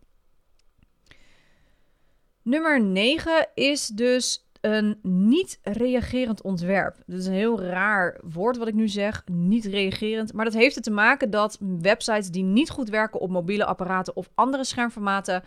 [2.43, 6.97] Nummer 9 is dus een niet reagerend ontwerp.
[7.07, 10.33] Dat is een heel raar woord wat ik nu zeg, niet reagerend.
[10.33, 14.17] Maar dat heeft er te maken dat websites die niet goed werken op mobiele apparaten
[14.17, 15.43] of andere schermformaten,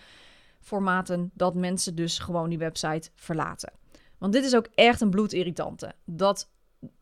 [0.64, 3.72] formaten, dat mensen dus gewoon die website verlaten.
[4.18, 5.94] Want dit is ook echt een bloedirritante.
[6.06, 6.50] Dat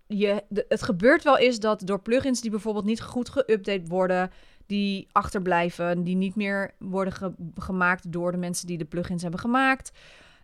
[0.08, 4.32] je, het gebeurt wel eens dat door plugins die bijvoorbeeld niet goed geüpdate worden,
[4.66, 9.92] die achterblijven, die niet meer worden gemaakt door de mensen die de plugins hebben gemaakt.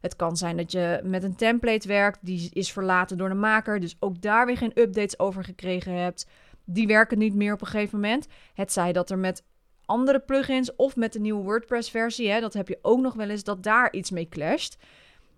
[0.02, 3.80] Het kan zijn dat je met een template werkt, die is verlaten door de maker,
[3.80, 6.28] dus ook daar weer geen updates over gekregen hebt.
[6.66, 8.28] Die werken niet meer op een gegeven moment.
[8.54, 9.44] Het zij dat er met
[9.88, 13.64] andere plugins of met de nieuwe WordPress-versie, dat heb je ook nog wel eens, dat
[13.64, 14.78] daar iets mee clasht.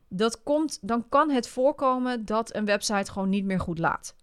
[0.08, 4.16] Dat komt, dan kan het voorkomen dat een website gewoon niet meer goed laat.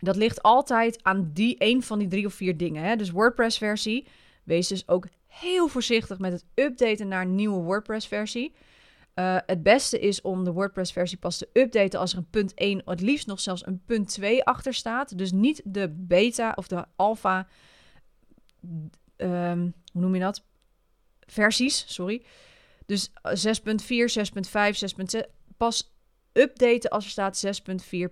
[0.00, 2.84] Dat ligt altijd aan die een van die drie of vier dingen.
[2.84, 2.96] Hè?
[2.96, 4.06] Dus WordPress-versie.
[4.44, 8.54] Wees dus ook heel voorzichtig met het updaten naar een nieuwe WordPress-versie.
[9.14, 12.82] Uh, het beste is om de WordPress-versie pas te updaten als er een punt 1,
[12.84, 15.18] het liefst nog zelfs een punt 2 achter staat.
[15.18, 17.48] Dus niet de beta of de alpha,
[19.16, 20.44] um, hoe noem je dat?
[21.26, 22.22] Versies, sorry.
[22.86, 23.12] Dus 6.4,
[23.92, 24.78] 6.5,
[25.16, 25.20] 6.6.
[25.56, 25.94] Pas
[26.32, 28.08] updaten als er staat 6.4.1,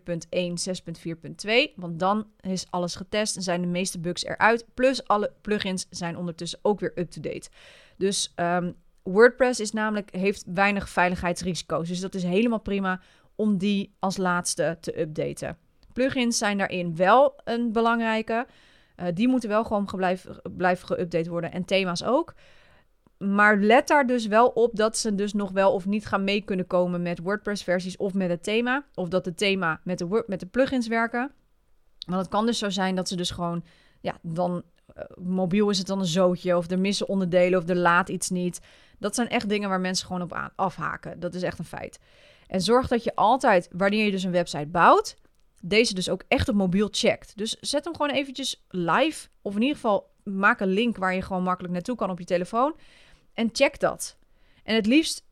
[1.69, 1.75] 6.4.2.
[1.77, 4.65] Want dan is alles getest en zijn de meeste bugs eruit.
[4.75, 7.51] Plus alle plugins zijn ondertussen ook weer up-to-date.
[7.97, 11.89] Dus um, WordPress is namelijk, heeft weinig veiligheidsrisico's.
[11.89, 13.01] Dus dat is helemaal prima
[13.35, 15.59] om die als laatste te updaten.
[15.93, 18.47] Plugins zijn daarin wel een belangrijke.
[18.97, 21.53] Uh, die moeten wel gewoon blijven, blijven geüpdate worden.
[21.53, 22.35] En thema's ook.
[23.19, 26.41] Maar let daar dus wel op dat ze dus nog wel of niet gaan mee
[26.41, 28.85] kunnen komen met WordPress-versies of met het thema.
[28.95, 31.33] Of dat het thema met de, met de plugins werken.
[32.07, 33.65] Want het kan dus zo zijn dat ze dus gewoon,
[34.01, 34.63] ja, dan
[34.97, 36.57] uh, mobiel is het dan een zootje.
[36.57, 38.61] Of er missen onderdelen of er laat iets niet.
[38.99, 41.21] Dat zijn echt dingen waar mensen gewoon op aan, afhaken.
[41.21, 42.01] Dat is echt een feit.
[42.47, 45.17] En zorg dat je altijd, wanneer je dus een website bouwt,
[45.63, 47.37] deze dus ook echt op mobiel checkt.
[47.37, 49.29] Dus zet hem gewoon eventjes live.
[49.43, 52.25] Of in ieder geval maak een link waar je gewoon makkelijk naartoe kan op je
[52.25, 52.77] telefoon.
[53.35, 54.17] En check dat.
[54.63, 55.25] En het liefst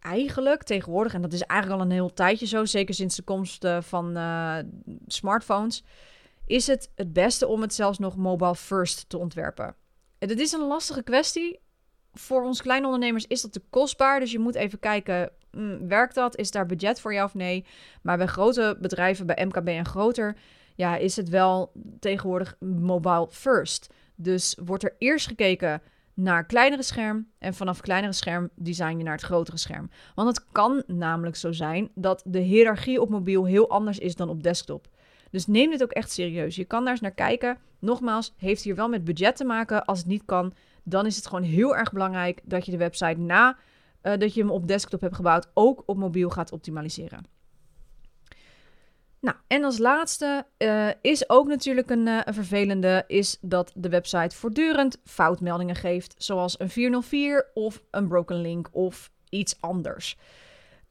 [0.00, 3.64] eigenlijk tegenwoordig, en dat is eigenlijk al een heel tijdje zo, zeker sinds de komst
[3.64, 4.58] uh, van uh,
[5.06, 5.84] smartphones,
[6.46, 9.76] is het het beste om het zelfs nog mobile first te ontwerpen.
[10.18, 11.60] En dat is een lastige kwestie.
[12.12, 14.20] Voor ons kleine ondernemers is dat te kostbaar.
[14.20, 16.36] Dus je moet even kijken, mm, werkt dat?
[16.36, 17.64] Is daar budget voor jou of nee?
[18.02, 20.36] Maar bij grote bedrijven, bij MKB en groter,
[20.74, 23.92] ja, is het wel tegenwoordig mobile first.
[24.14, 25.82] Dus wordt er eerst gekeken
[26.14, 29.90] naar kleinere scherm en vanaf kleinere scherm design je naar het grotere scherm.
[30.14, 34.28] Want het kan namelijk zo zijn dat de hiërarchie op mobiel heel anders is dan
[34.28, 34.88] op desktop.
[35.30, 36.56] Dus neem dit ook echt serieus.
[36.56, 37.58] Je kan daar eens naar kijken.
[37.78, 39.84] Nogmaals, heeft hier wel met budget te maken.
[39.84, 43.20] Als het niet kan, dan is het gewoon heel erg belangrijk dat je de website
[43.20, 43.56] na
[44.02, 47.24] uh, dat je hem op desktop hebt gebouwd ook op mobiel gaat optimaliseren.
[49.20, 53.88] Nou, en als laatste uh, is ook natuurlijk een, uh, een, vervelende, is dat de
[53.88, 60.16] website voortdurend foutmeldingen geeft, zoals een 404 of een broken link of iets anders.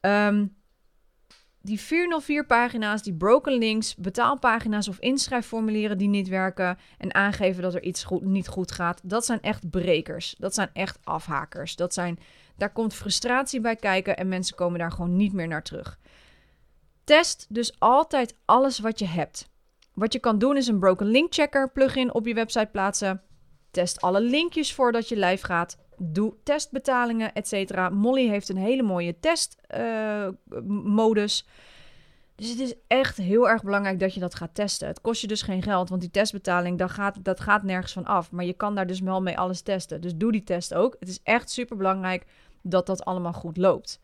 [0.00, 0.56] Um,
[1.62, 7.74] die 404 pagina's, die broken links, betaalpagina's of inschrijfformulieren die niet werken en aangeven dat
[7.74, 10.34] er iets goed, niet goed gaat, dat zijn echt brekers.
[10.38, 11.76] Dat zijn echt afhakers.
[11.76, 12.18] Dat zijn,
[12.56, 15.98] daar komt frustratie bij kijken en mensen komen daar gewoon niet meer naar terug.
[17.04, 19.50] Test dus altijd alles wat je hebt.
[19.94, 23.22] Wat je kan doen is een broken link checker plugin op je website plaatsen.
[23.72, 25.76] Test alle linkjes voordat je live gaat.
[25.96, 27.90] Doe testbetalingen, etc.
[27.90, 31.46] Molly heeft een hele mooie testmodus.
[31.46, 31.52] Uh,
[32.34, 34.88] dus het is echt heel erg belangrijk dat je dat gaat testen.
[34.88, 38.04] Het kost je dus geen geld, want die testbetaling, dat gaat, dat gaat nergens van
[38.04, 38.30] af.
[38.30, 40.00] Maar je kan daar dus wel mee alles testen.
[40.00, 40.96] Dus doe die test ook.
[40.98, 42.26] Het is echt super belangrijk
[42.62, 44.00] dat dat allemaal goed loopt.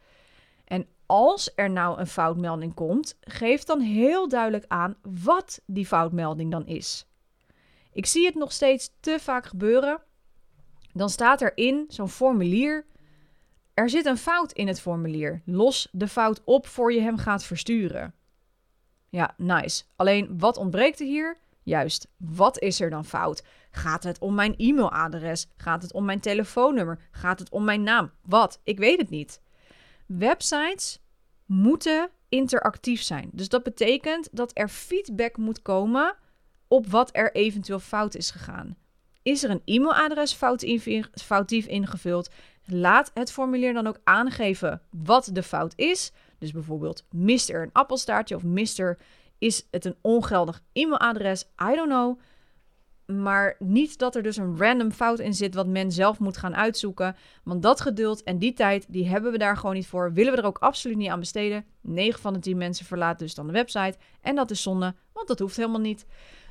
[0.64, 6.50] En als er nou een foutmelding komt, geef dan heel duidelijk aan wat die foutmelding
[6.50, 7.07] dan is.
[7.98, 10.02] Ik zie het nog steeds te vaak gebeuren.
[10.92, 12.87] Dan staat er in zo'n formulier:
[13.74, 15.42] er zit een fout in het formulier.
[15.44, 18.14] Los de fout op voor je hem gaat versturen.
[19.08, 19.84] Ja, nice.
[19.96, 21.38] Alleen wat ontbreekt er hier?
[21.62, 23.44] Juist, wat is er dan fout?
[23.70, 25.46] Gaat het om mijn e-mailadres?
[25.56, 27.08] Gaat het om mijn telefoonnummer?
[27.11, 28.11] Gaat het om mijn naam?
[28.22, 28.61] Wat?
[28.64, 29.40] Ik weet het niet.
[30.06, 30.98] Websites
[31.46, 33.30] moeten interactief zijn.
[33.32, 36.16] Dus dat betekent dat er feedback moet komen
[36.68, 38.76] op wat er eventueel fout is gegaan.
[39.22, 40.38] Is er een e-mailadres
[41.14, 42.31] foutief ingevuld?
[42.64, 46.12] Laat het formulier dan ook aangeven wat de fout is.
[46.38, 48.98] Dus bijvoorbeeld, mist er een appelstaartje of mist er,
[49.38, 51.44] is het een ongeldig e-mailadres?
[51.44, 52.18] I don't know.
[53.07, 56.57] Maar niet dat er dus een random fout in zit wat men zelf moet gaan
[56.57, 57.16] uitzoeken.
[57.44, 60.12] Want dat geduld en die tijd, die hebben we daar gewoon niet voor.
[60.12, 61.64] Willen we er ook absoluut niet aan besteden.
[61.81, 63.98] 9 van de 10 mensen verlaten dus dan de website.
[64.20, 66.07] En dat is zonde, want dat hoeft helemaal niet.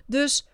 [0.07, 0.47] Dus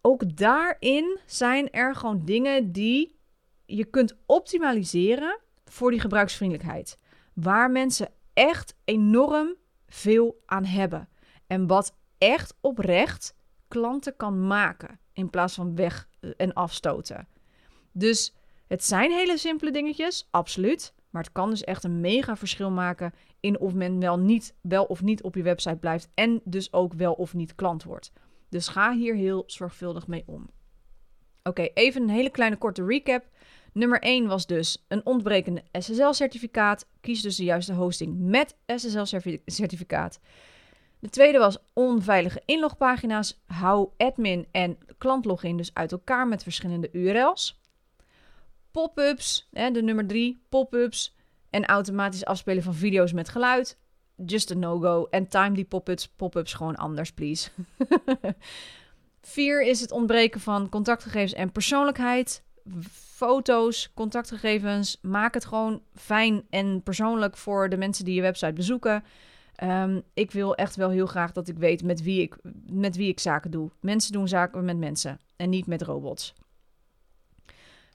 [0.00, 3.18] ook daarin zijn er gewoon dingen die
[3.64, 6.98] je kunt optimaliseren voor die gebruiksvriendelijkheid.
[7.34, 9.54] Waar mensen echt enorm
[9.86, 11.08] veel aan hebben.
[11.46, 13.36] En wat echt oprecht
[13.68, 17.28] klanten kan maken in plaats van weg eh, en afstoten.
[17.92, 18.34] Dus
[18.66, 20.94] het zijn hele simpele dingetjes, absoluut.
[21.10, 24.84] Maar het kan dus echt een mega verschil maken in of men wel, niet, wel
[24.84, 28.12] of niet op je website blijft en dus ook wel of niet klant wordt.
[28.54, 30.50] Dus ga hier heel zorgvuldig mee om.
[31.42, 33.24] Oké, even een hele kleine korte recap.
[33.72, 36.86] Nummer 1 was dus een ontbrekende SSL-certificaat.
[37.00, 40.20] Kies dus de juiste hosting met SSL-certificaat.
[40.98, 43.42] De tweede was onveilige inlogpagina's.
[43.46, 47.60] Hou admin en klantlogin dus uit elkaar met verschillende URL's.
[48.70, 51.16] Pop-ups, de nummer 3, pop-ups
[51.50, 53.78] en automatisch afspelen van video's met geluid.
[54.26, 55.06] Just a no-go.
[55.10, 55.64] En time die
[56.16, 57.50] pop-ups, gewoon anders, please.
[59.20, 62.42] Vier is het ontbreken van contactgegevens en persoonlijkheid.
[62.90, 64.98] Foto's, contactgegevens.
[65.02, 69.04] Maak het gewoon fijn en persoonlijk voor de mensen die je website bezoeken.
[69.62, 73.08] Um, ik wil echt wel heel graag dat ik weet met wie ik, met wie
[73.08, 73.70] ik zaken doe.
[73.80, 76.34] Mensen doen zaken met mensen en niet met robots.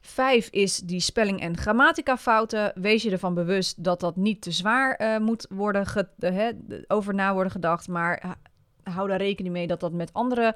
[0.01, 2.71] Vijf is die spelling- en grammatica fouten.
[2.75, 5.85] Wees je ervan bewust dat dat niet te zwaar uh, moet worden
[6.19, 6.47] uh,
[6.87, 7.87] over na worden gedacht.
[7.87, 8.37] Maar
[8.83, 10.55] hou daar rekening mee dat dat met andere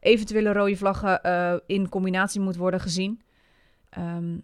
[0.00, 3.22] eventuele rode vlaggen uh, in combinatie moet worden gezien.
[3.98, 4.42] Um,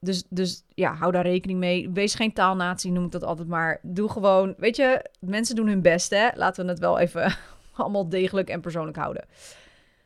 [0.00, 1.90] dus, dus ja, hou daar rekening mee.
[1.90, 3.78] Wees geen taalnatie, noem ik dat altijd maar.
[3.82, 6.28] Doe gewoon, weet je, mensen doen hun best, hè.
[6.34, 7.36] Laten we het wel even
[7.72, 9.24] allemaal degelijk en persoonlijk houden.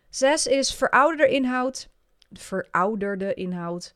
[0.08, 1.88] Zes is verouderde inhoud.
[2.32, 3.94] Verouderde inhoud.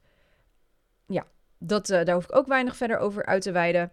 [1.07, 1.27] Ja,
[1.59, 3.93] dat, uh, daar hoef ik ook weinig verder over uit te wijden.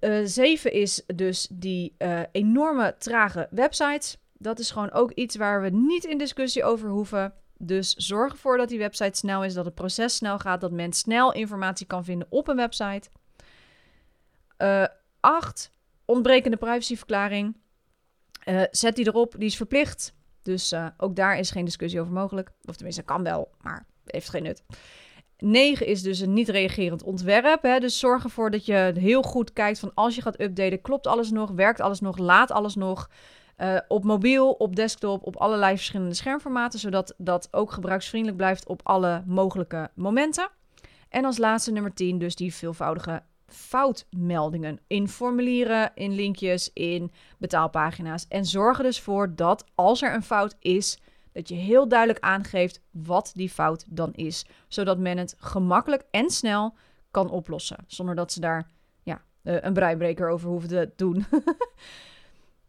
[0.00, 4.18] Uh, zeven is dus die uh, enorme trage websites.
[4.32, 7.34] Dat is gewoon ook iets waar we niet in discussie over hoeven.
[7.58, 10.92] Dus zorg ervoor dat die website snel is, dat het proces snel gaat, dat men
[10.92, 13.08] snel informatie kan vinden op een website.
[14.58, 14.86] Uh,
[15.20, 15.72] acht,
[16.04, 17.56] ontbrekende privacyverklaring.
[18.70, 20.14] Zet die erop, die is verplicht.
[20.42, 22.50] Dus uh, ook daar is geen discussie over mogelijk.
[22.64, 24.62] Of tenminste, kan wel, maar heeft geen nut.
[25.38, 27.62] 9 is dus een niet reagerend ontwerp.
[27.62, 27.78] Hè?
[27.78, 31.30] Dus zorg ervoor dat je heel goed kijkt van als je gaat updaten, klopt alles
[31.30, 33.10] nog, werkt alles nog, laat alles nog.
[33.58, 38.80] Uh, op mobiel, op desktop, op allerlei verschillende schermformaten, zodat dat ook gebruiksvriendelijk blijft op
[38.84, 40.48] alle mogelijke momenten.
[41.08, 43.22] En als laatste nummer 10, dus die veelvoudige
[43.54, 48.26] foutmeldingen in formulieren, in linkjes, in betaalpagina's.
[48.28, 50.98] En zorg er dus voor dat als er een fout is,
[51.32, 56.30] dat je heel duidelijk aangeeft wat die fout dan is, zodat men het gemakkelijk en
[56.30, 56.74] snel
[57.10, 58.70] kan oplossen, zonder dat ze daar
[59.02, 61.24] ja, uh, een breibreker over hoeven te doen.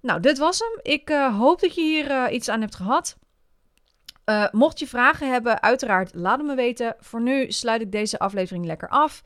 [0.01, 0.79] Nou, dit was hem.
[0.93, 3.17] Ik uh, hoop dat je hier uh, iets aan hebt gehad.
[4.51, 6.95] Mocht je vragen hebben, uiteraard laat het me weten.
[6.99, 9.21] Voor nu sluit ik deze aflevering lekker af.